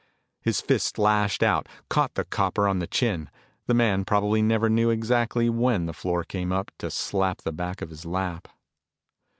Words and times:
His 0.41 0.61
fist 0.61 0.97
lashed 0.97 1.43
out, 1.43 1.67
caught 1.87 2.15
the 2.15 2.25
copper 2.25 2.67
on 2.67 2.79
the 2.79 2.87
chin. 2.87 3.29
The 3.67 3.75
man 3.75 4.03
probably 4.03 4.41
never 4.41 4.67
knew 4.67 4.89
exactly 4.89 5.47
when 5.47 5.85
the 5.85 5.93
floor 5.93 6.23
came 6.23 6.51
up 6.51 6.71
to 6.79 6.89
slap 6.89 7.43
the 7.43 7.53
back 7.53 7.83
of 7.83 7.91
his 7.91 8.03
lap. 8.03 8.47